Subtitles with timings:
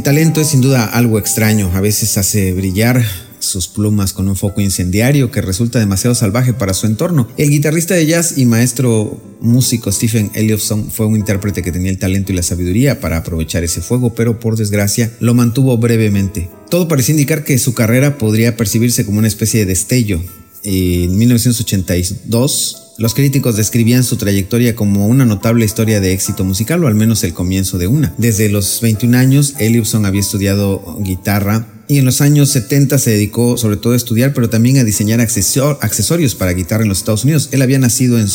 [0.07, 3.03] Talento es sin duda algo extraño, a veces hace brillar
[3.39, 7.27] sus plumas con un foco incendiario que resulta demasiado salvaje para su entorno.
[7.35, 11.97] El guitarrista de jazz y maestro músico Stephen Elliotson fue un intérprete que tenía el
[11.97, 16.49] talento y la sabiduría para aprovechar ese fuego, pero por desgracia lo mantuvo brevemente.
[16.69, 20.21] Todo parecía indicar que su carrera podría percibirse como una especie de destello.
[20.63, 26.87] En 1982, los críticos describían su trayectoria como una notable historia de éxito musical, o
[26.87, 28.13] al menos el comienzo de una.
[28.17, 33.55] Desde los 21 años, Elliotson había estudiado guitarra y en los años 70 se dedicó
[33.55, 37.49] sobre todo a estudiar, pero también a diseñar accesorios para guitarra en los Estados Unidos.
[37.51, 38.27] Él había nacido en,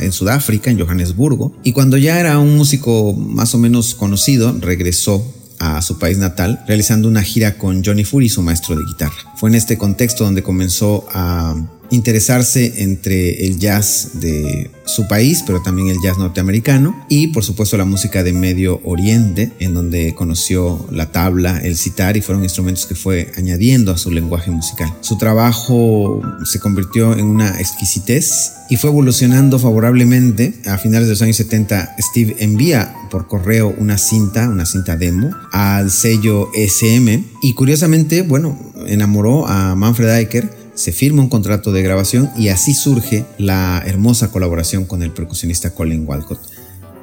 [0.00, 5.34] en Sudáfrica, en Johannesburgo, y cuando ya era un músico más o menos conocido, regresó
[5.58, 9.16] a su país natal, realizando una gira con Johnny Fury, su maestro de guitarra.
[9.36, 11.54] Fue en este contexto donde comenzó a
[11.90, 17.76] interesarse entre el jazz de su país, pero también el jazz norteamericano y por supuesto
[17.76, 22.86] la música de Medio Oriente, en donde conoció la tabla, el sitar y fueron instrumentos
[22.86, 24.92] que fue añadiendo a su lenguaje musical.
[25.00, 30.54] Su trabajo se convirtió en una exquisitez y fue evolucionando favorablemente.
[30.66, 35.30] A finales de los años 70, Steve envía por correo una cinta, una cinta demo,
[35.52, 41.82] al sello SM y curiosamente, bueno, enamoró a Manfred Eicher se firma un contrato de
[41.82, 46.40] grabación y así surge la hermosa colaboración con el percusionista Colin Walcott,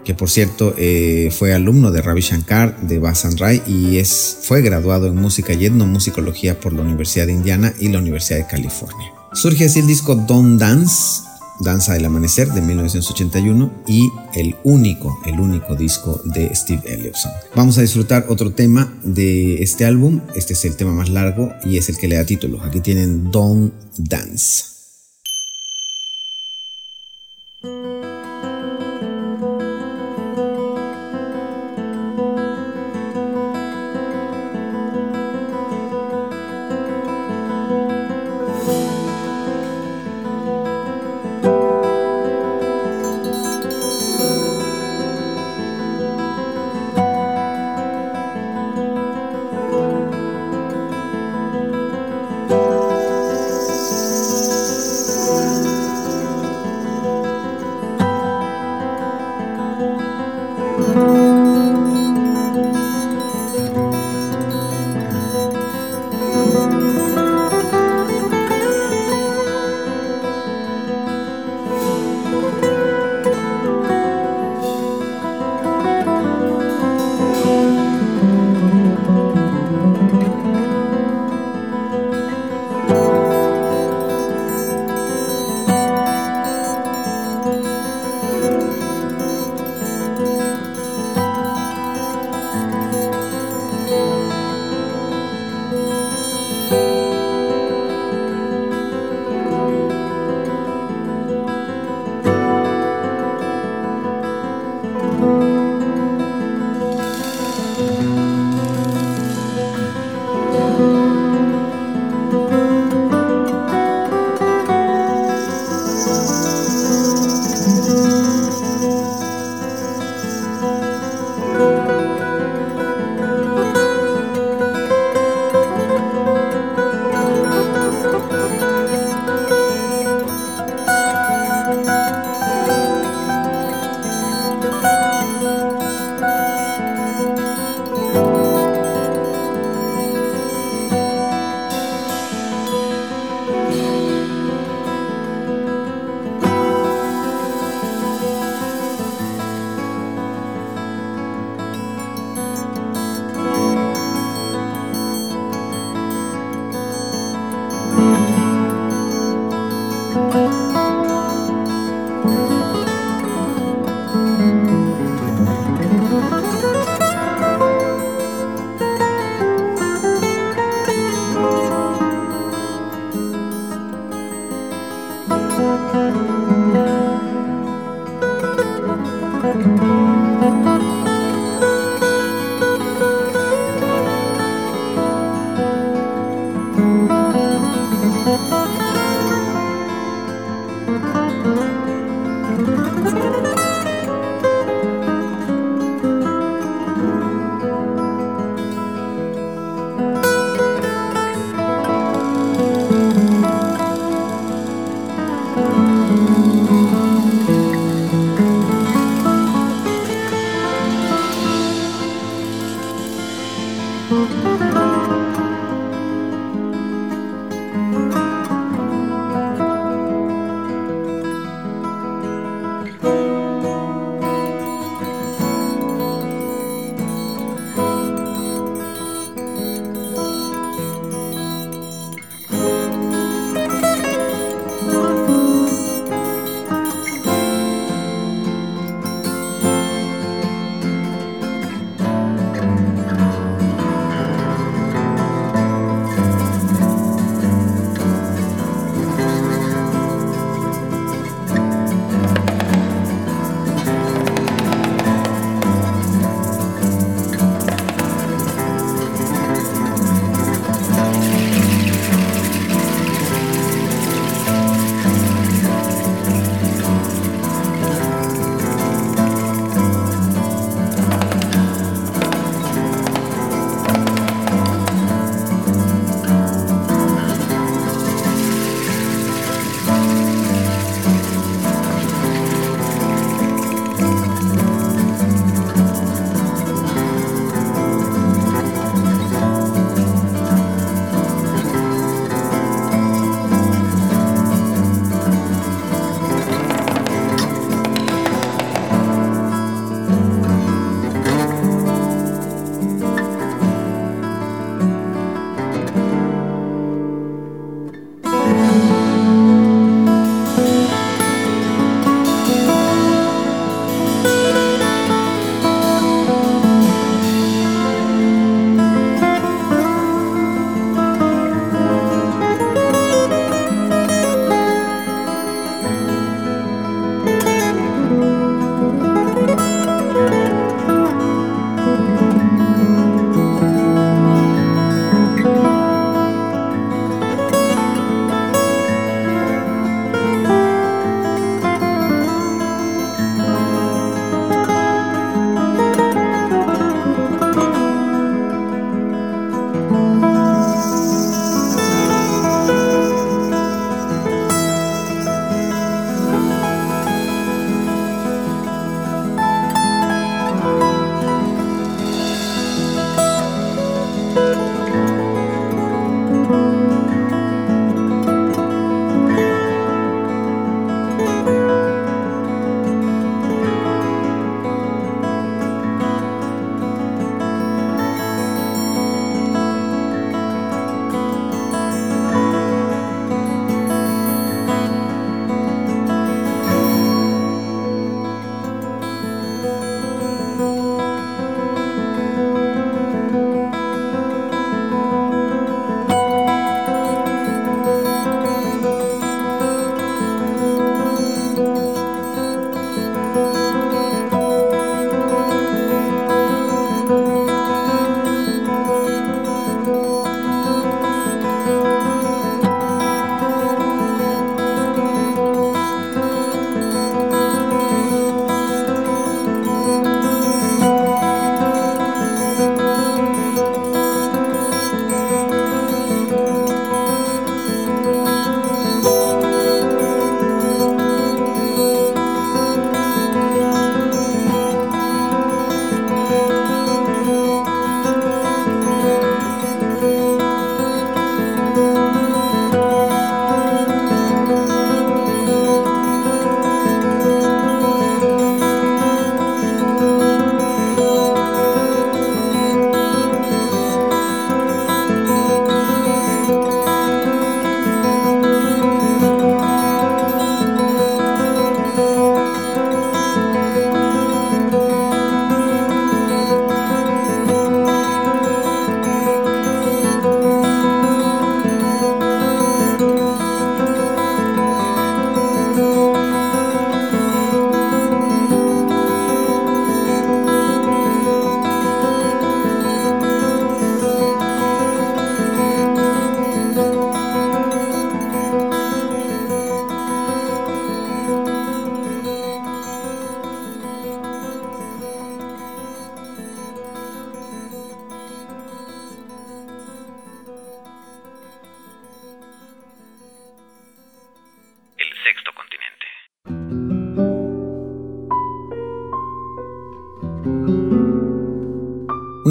[0.03, 4.61] que por cierto eh, fue alumno de Ravi Shankar de Basan Rai y es, fue
[4.61, 9.11] graduado en música y etnomusicología por la Universidad de Indiana y la Universidad de California.
[9.33, 11.23] Surge así el disco Don't Dance,
[11.59, 17.31] Danza del Amanecer de 1981 y el único, el único disco de Steve Elliotson.
[17.55, 21.77] Vamos a disfrutar otro tema de este álbum, este es el tema más largo y
[21.77, 22.61] es el que le da título.
[22.63, 24.76] Aquí tienen Don't Dance.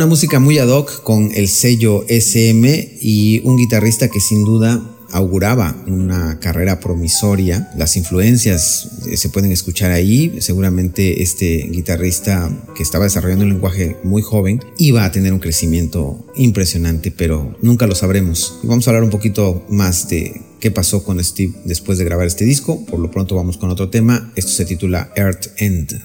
[0.06, 4.80] Una música muy ad hoc con el sello SM y un guitarrista que sin duda
[5.10, 7.72] auguraba una carrera promisoria.
[7.76, 10.36] Las influencias eh, se pueden escuchar ahí.
[10.38, 16.24] Seguramente este guitarrista que estaba desarrollando un lenguaje muy joven iba a tener un crecimiento
[16.36, 18.60] impresionante, pero nunca lo sabremos.
[18.62, 22.44] Vamos a hablar un poquito más de qué pasó con Steve después de grabar este
[22.44, 22.86] disco.
[22.86, 24.32] Por lo pronto vamos con otro tema.
[24.36, 26.00] Esto se titula Earth End.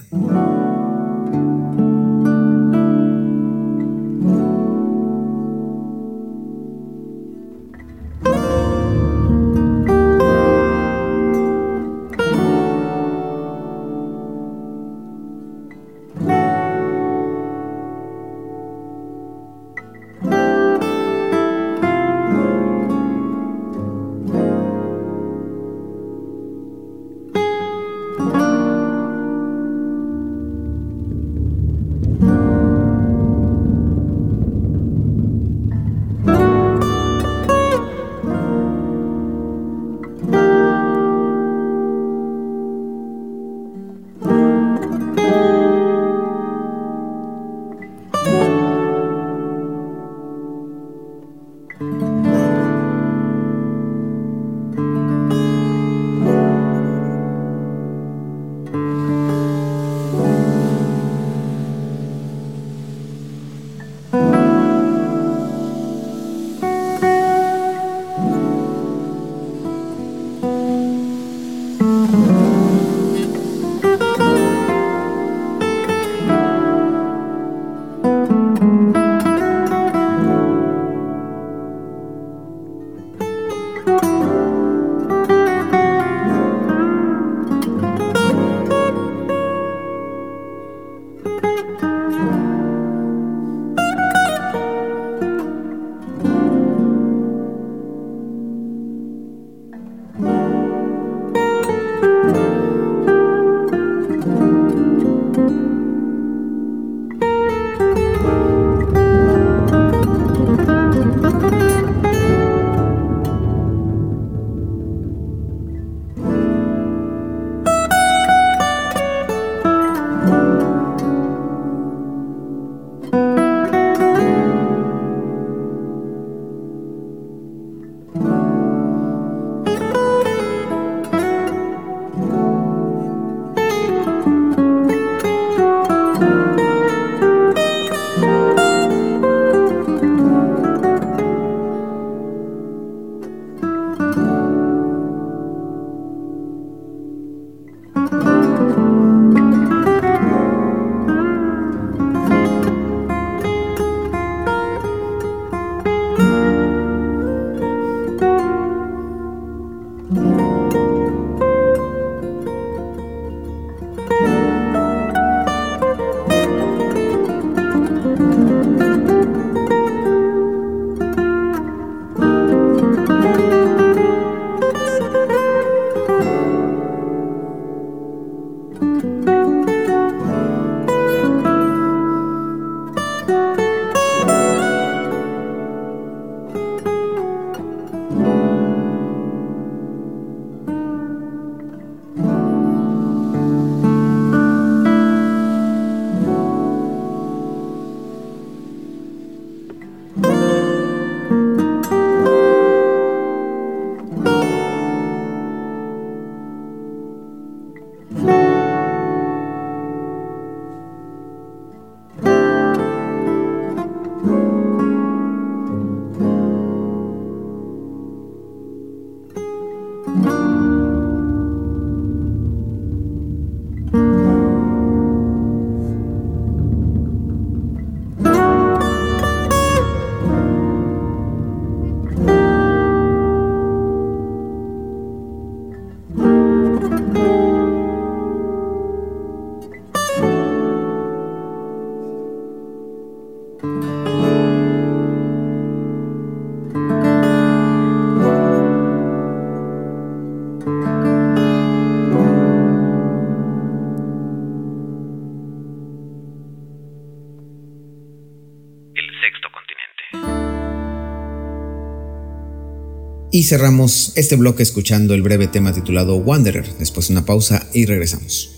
[263.34, 266.76] Y cerramos este bloque escuchando el breve tema titulado Wanderer.
[266.78, 268.51] Después una pausa y regresamos.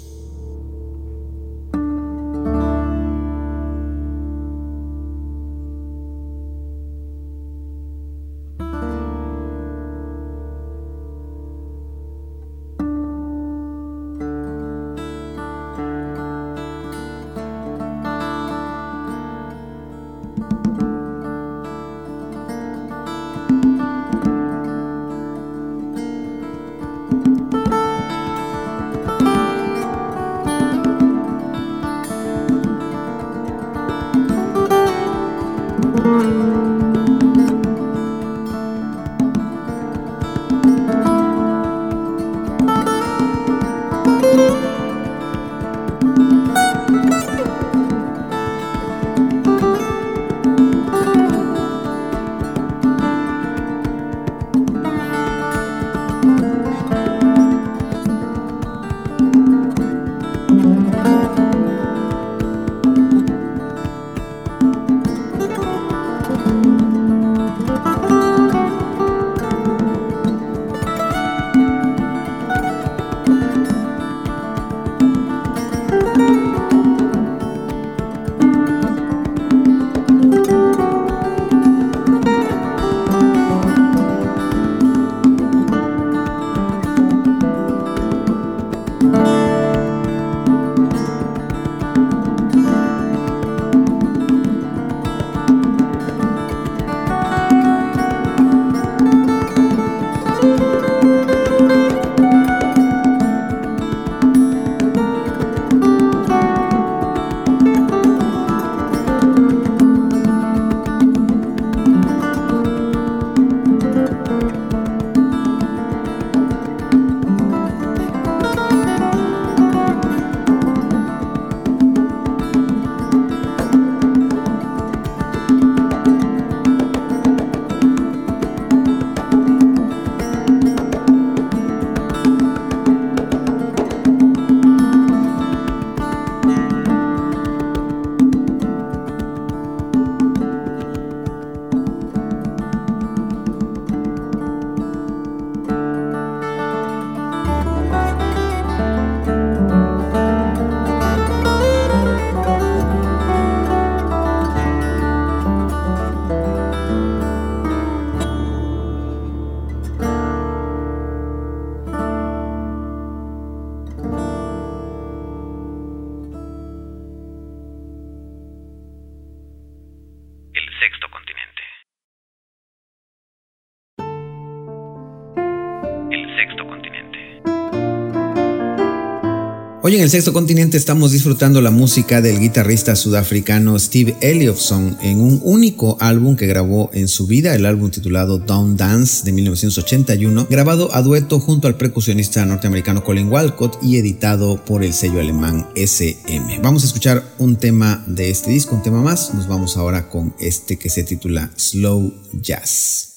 [179.94, 185.40] En el sexto continente estamos disfrutando la música del guitarrista sudafricano Steve Elliotson en un
[185.44, 190.92] único álbum que grabó en su vida, el álbum titulado Down Dance de 1981, grabado
[190.92, 196.58] a dueto junto al percusionista norteamericano Colin Walcott y editado por el sello alemán SM.
[196.60, 199.32] Vamos a escuchar un tema de este disco, un tema más.
[199.32, 203.12] Nos vamos ahora con este que se titula Slow Jazz.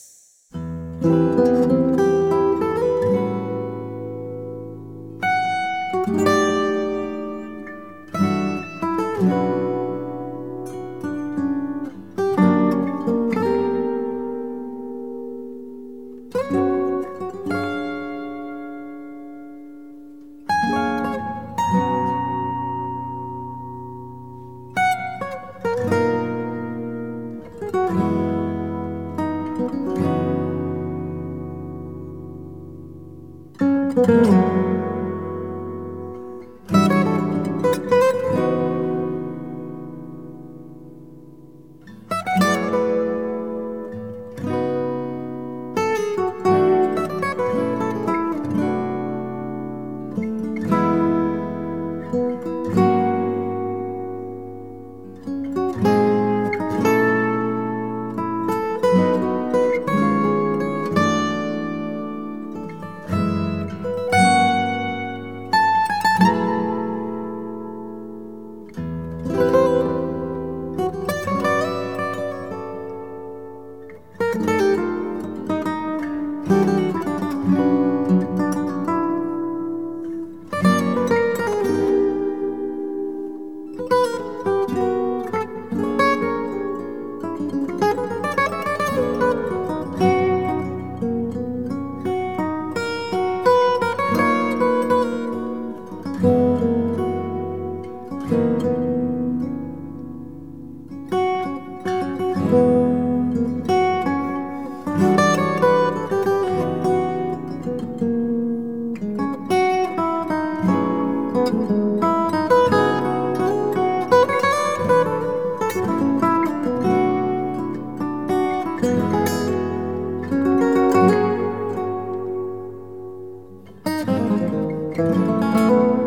[124.98, 126.07] Música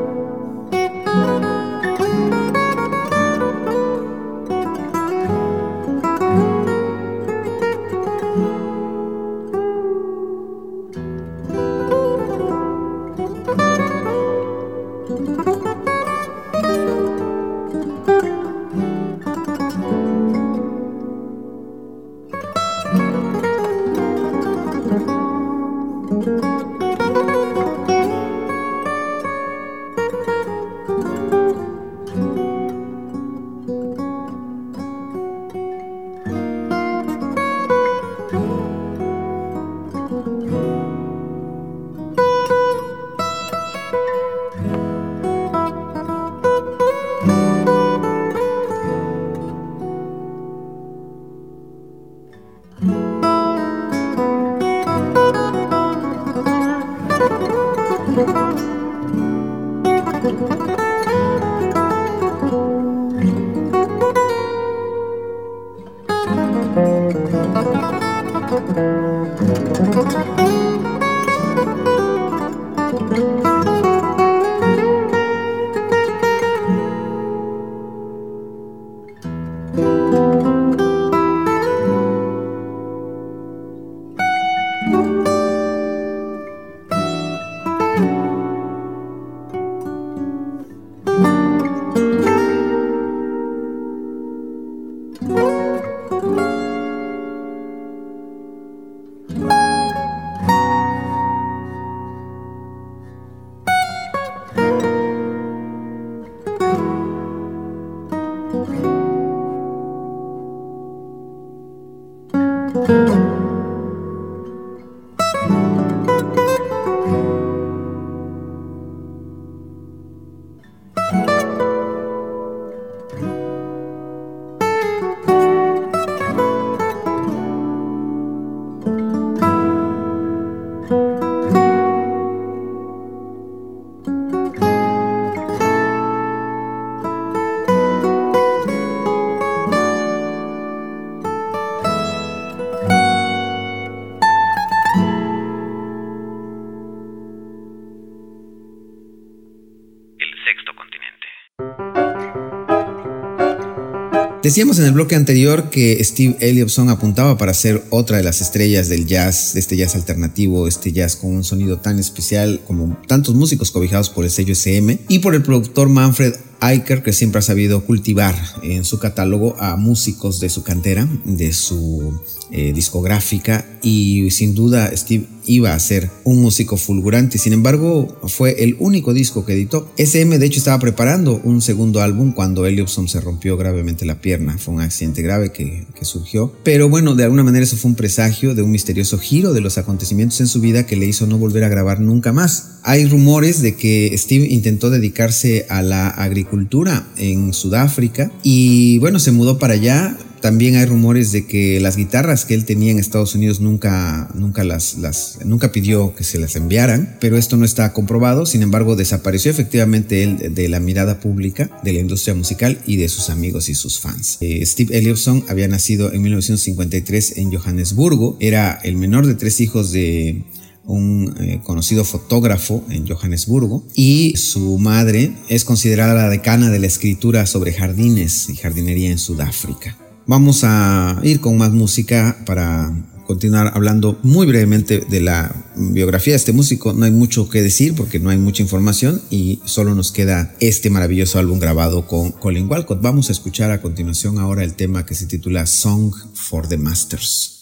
[154.50, 158.88] Decíamos en el bloque anterior que Steve Elliotson apuntaba para ser otra de las estrellas
[158.88, 163.36] del jazz, de este jazz alternativo, este jazz con un sonido tan especial como tantos
[163.36, 167.42] músicos cobijados por el sello SM y por el productor Manfred Eicher, que siempre ha
[167.42, 168.34] sabido cultivar
[168.64, 172.20] en su catálogo a músicos de su cantera, de su
[172.52, 177.38] eh, discográfica, y sin duda Steve iba a ser un músico fulgurante.
[177.38, 179.90] Sin embargo, fue el único disco que editó.
[179.96, 184.58] SM, de hecho, estaba preparando un segundo álbum cuando Elliotson se rompió gravemente la pierna.
[184.58, 186.52] Fue un accidente grave que, que surgió.
[186.62, 189.78] Pero bueno, de alguna manera eso fue un presagio de un misterioso giro de los
[189.78, 192.78] acontecimientos en su vida que le hizo no volver a grabar nunca más.
[192.82, 199.32] Hay rumores de que Steve intentó dedicarse a la agricultura en Sudáfrica y bueno, se
[199.32, 203.34] mudó para allá también hay rumores de que las guitarras que él tenía en Estados
[203.34, 204.96] Unidos nunca, nunca las,
[205.44, 208.46] nunca pidió que se las enviaran, pero esto no está comprobado.
[208.46, 213.08] Sin embargo, desapareció efectivamente él de la mirada pública de la industria musical y de
[213.08, 214.38] sus amigos y sus fans.
[214.40, 218.36] Eh, Steve Elliotson había nacido en 1953 en Johannesburgo.
[218.40, 220.44] Era el menor de tres hijos de
[220.84, 226.86] un eh, conocido fotógrafo en Johannesburgo y su madre es considerada la decana de la
[226.86, 229.96] escritura sobre jardines y jardinería en Sudáfrica.
[230.26, 232.92] Vamos a ir con más música para
[233.26, 236.92] continuar hablando muy brevemente de la biografía de este músico.
[236.92, 240.90] No hay mucho que decir porque no hay mucha información y solo nos queda este
[240.90, 243.00] maravilloso álbum grabado con Colin Walcott.
[243.00, 247.60] Vamos a escuchar a continuación ahora el tema que se titula Song for the Masters.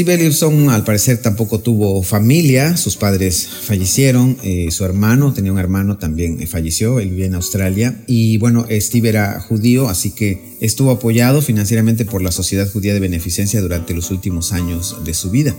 [0.00, 5.58] Steve Ellison al parecer tampoco tuvo familia, sus padres fallecieron, eh, su hermano, tenía un
[5.58, 10.90] hermano también falleció, él vivía en Australia y bueno, Steve era judío, así que estuvo
[10.90, 15.54] apoyado financieramente por la Sociedad Judía de Beneficencia durante los últimos años de su vida.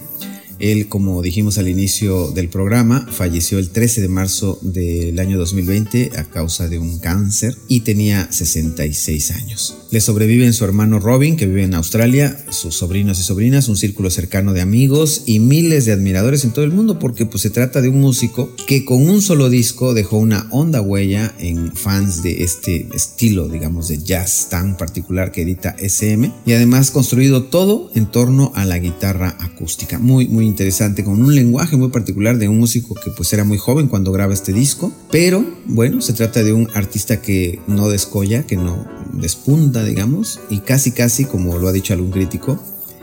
[0.58, 6.14] Él, como dijimos al inicio del programa, falleció el 13 de marzo del año 2020
[6.18, 9.81] a causa de un cáncer y tenía 66 años.
[9.92, 14.10] Le sobreviven su hermano Robin, que vive en Australia, sus sobrinos y sobrinas, un círculo
[14.10, 17.82] cercano de amigos y miles de admiradores en todo el mundo, porque pues, se trata
[17.82, 22.42] de un músico que con un solo disco dejó una honda huella en fans de
[22.42, 28.10] este estilo, digamos, de jazz tan particular que edita SM y además construido todo en
[28.10, 30.00] torno a la guitarra acústica.
[30.00, 33.58] Muy, muy interesante, con un lenguaje muy particular de un músico que pues era muy
[33.58, 38.44] joven cuando graba este disco, pero bueno, se trata de un artista que no descolla,
[38.44, 42.60] que no despunta, digamos, y casi casi, como lo ha dicho algún crítico,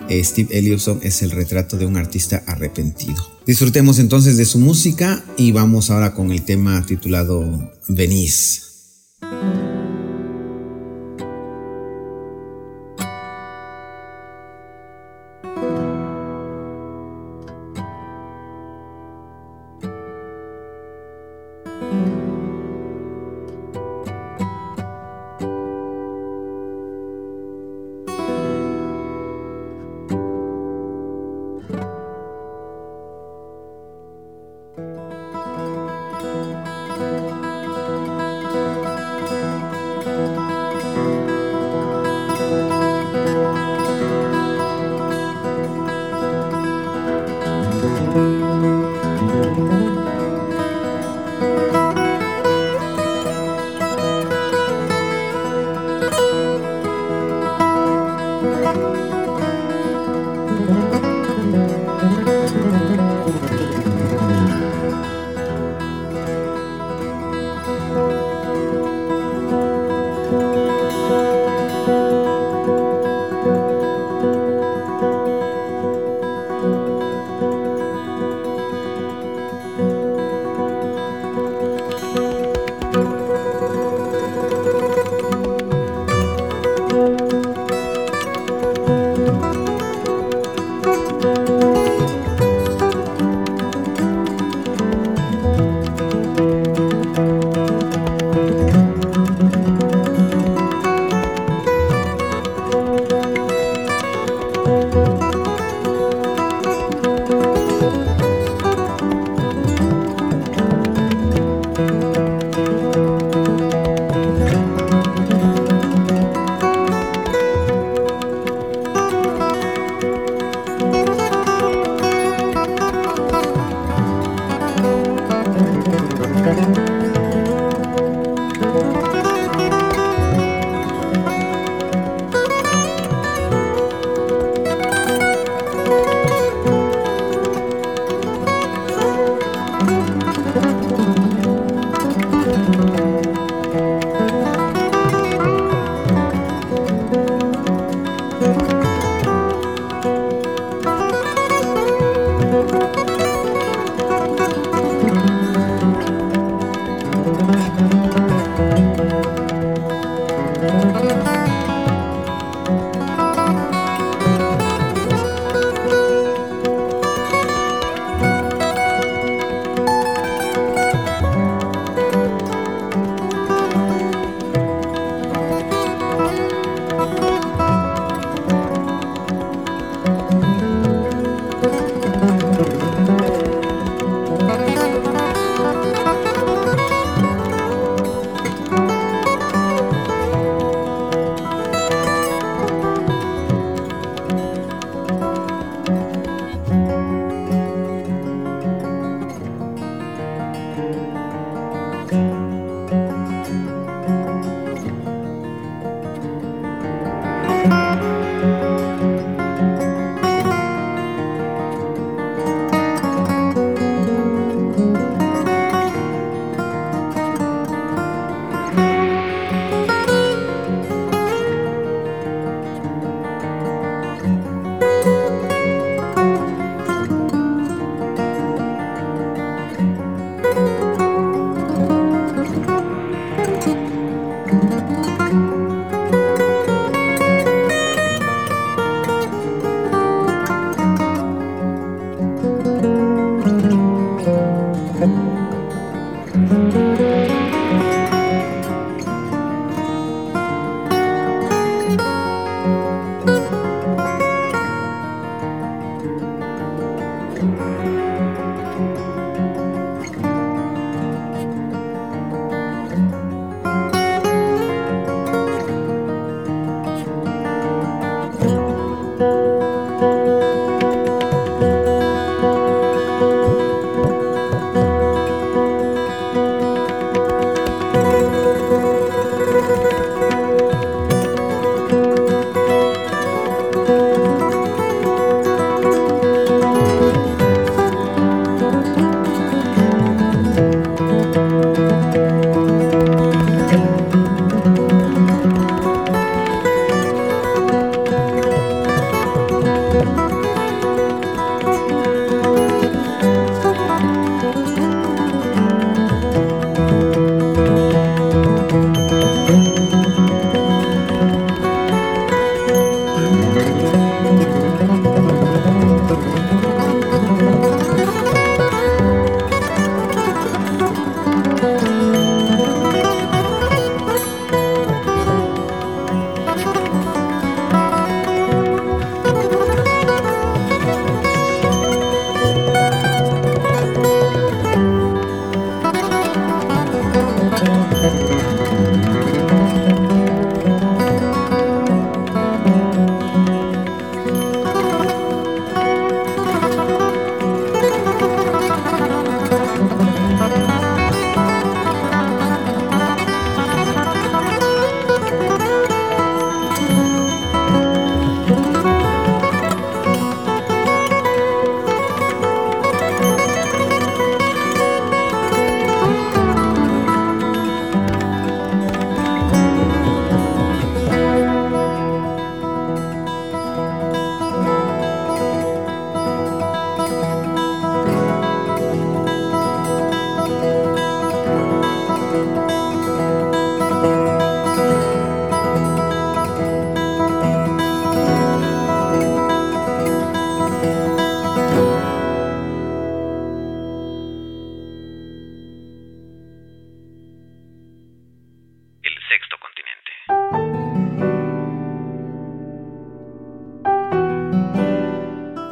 [0.08, 3.22] eh, Steve Ellioson es el retrato de un artista arrepentido.
[3.46, 8.62] Disfrutemos entonces de su música y vamos ahora con el tema titulado Venice.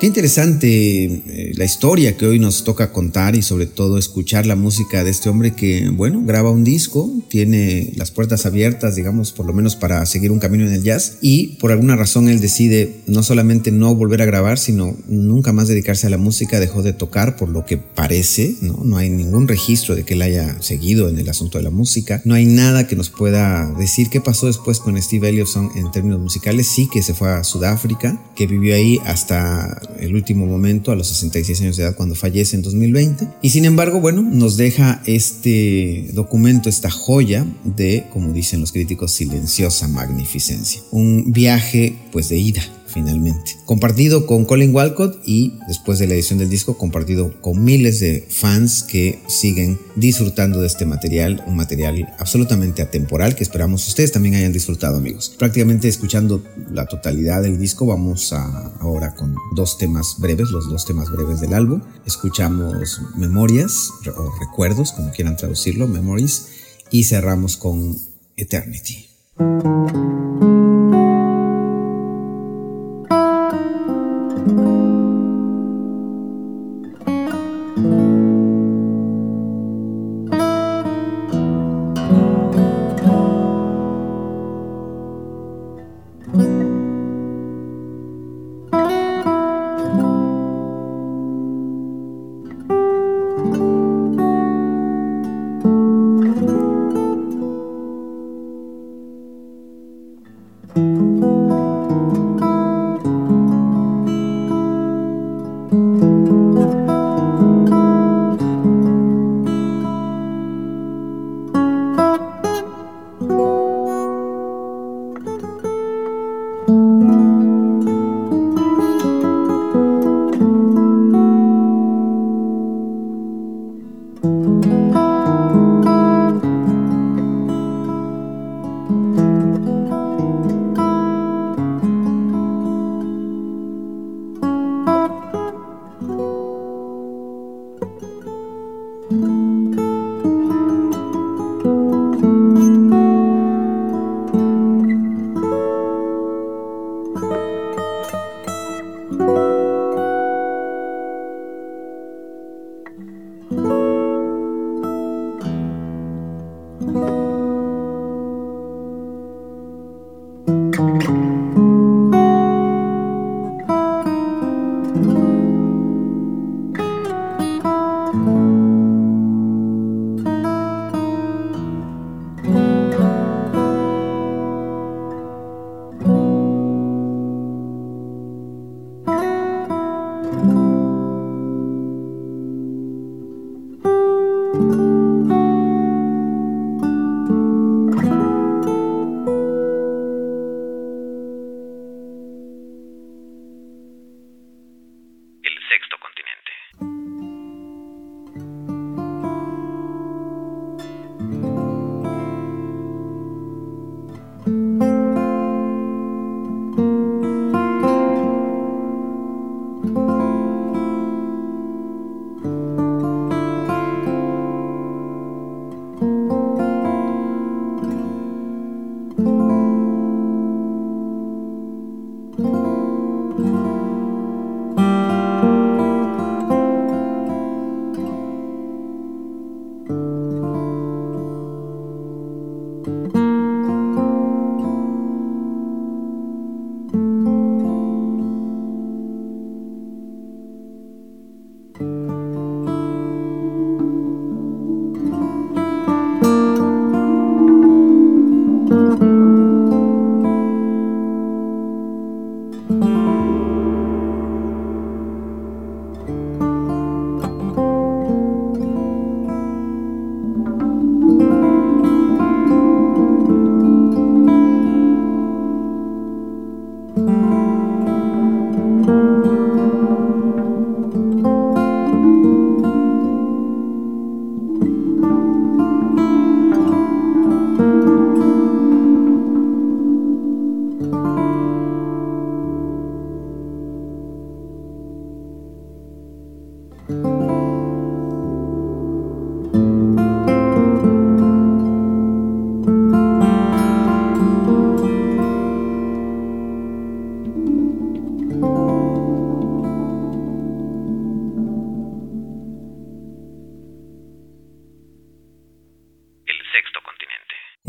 [0.07, 5.03] Interesante eh, la historia que hoy nos toca contar y sobre todo escuchar la música
[5.03, 9.53] de este hombre que, bueno, graba un disco, tiene las puertas abiertas, digamos, por lo
[9.53, 13.25] menos para seguir un camino en el jazz y por alguna razón él decide no
[13.25, 17.35] solamente no volver a grabar, sino nunca más dedicarse a la música, dejó de tocar
[17.35, 18.83] por lo que parece, ¿no?
[18.85, 22.23] No hay ningún registro de que él haya seguido en el asunto de la música,
[22.25, 26.21] no hay nada que nos pueda decir qué pasó después con Steve Ellioson en términos
[26.21, 30.97] musicales, sí que se fue a Sudáfrica, que vivió ahí hasta el último momento, a
[30.97, 33.29] los 66 años de edad, cuando fallece en 2020.
[33.43, 39.13] Y sin embargo, bueno, nos deja este documento, esta joya de, como dicen los críticos,
[39.13, 40.81] silenciosa magnificencia.
[40.91, 43.59] Un viaje, pues, de ida finalmente.
[43.65, 48.27] Compartido con Colin Walcott y después de la edición del disco compartido con miles de
[48.29, 54.35] fans que siguen disfrutando de este material, un material absolutamente atemporal que esperamos ustedes también
[54.37, 55.35] hayan disfrutado amigos.
[55.39, 58.45] Prácticamente escuchando la totalidad del disco vamos a,
[58.81, 61.83] ahora con dos temas breves, los dos temas breves del álbum.
[62.07, 66.49] Escuchamos Memorias o Recuerdos, como quieran traducirlo, Memories,
[66.91, 67.97] y cerramos con
[68.37, 69.09] Eternity.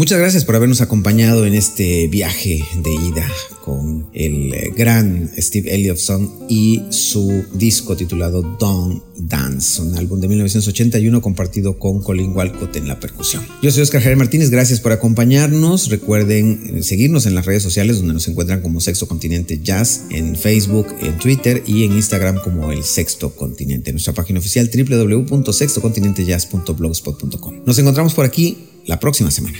[0.07, 3.27] Muchas gracias por habernos acompañado en este viaje de ida
[3.59, 11.21] con el gran Steve Elliottson y su disco titulado Don't Dance, un álbum de 1981
[11.21, 13.45] compartido con Colin Walcott en la percusión.
[13.61, 15.89] Yo soy Oscar Javier Martínez, gracias por acompañarnos.
[15.89, 20.87] Recuerden seguirnos en las redes sociales donde nos encuentran como Sexto Continente Jazz, en Facebook,
[21.01, 23.91] en Twitter y en Instagram como el Sexto Continente.
[23.91, 27.53] Nuestra página oficial www.sextocontinentejazz.blogspot.com.
[27.65, 29.59] Nos encontramos por aquí la próxima semana.